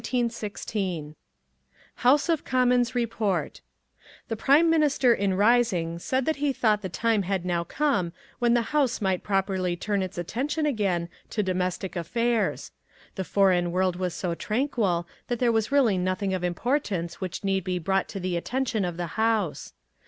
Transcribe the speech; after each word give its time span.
]HOUSE 1.97 2.27
OF 2.27 2.43
COMMONS 2.43 2.95
REPORT 2.95 3.61
The 4.29 4.35
Prime 4.35 4.67
Minister 4.67 5.13
in 5.13 5.35
rising 5.35 5.99
said 5.99 6.25
that 6.25 6.37
he 6.37 6.51
thought 6.51 6.81
the 6.81 6.89
time 6.89 7.21
had 7.21 7.45
now 7.45 7.63
come 7.63 8.11
when 8.39 8.55
the 8.55 8.63
House 8.73 8.99
might 8.99 9.21
properly 9.21 9.75
turn 9.75 10.01
its 10.01 10.17
attention 10.17 10.65
again 10.65 11.07
to 11.29 11.43
domestic 11.43 11.95
affairs. 11.95 12.71
The 13.13 13.23
foreign 13.23 13.71
world 13.71 13.95
was 13.95 14.15
so 14.15 14.33
tranquil 14.33 15.07
that 15.27 15.37
there 15.37 15.51
was 15.51 15.71
really 15.71 15.99
nothing 15.99 16.33
of 16.33 16.43
importance 16.43 17.21
which 17.21 17.43
need 17.43 17.63
be 17.63 17.77
brought 17.77 18.07
to 18.07 18.19
the 18.19 18.35
attention 18.35 18.83
of 18.83 18.97
the 18.97 19.21
House. 19.21 19.71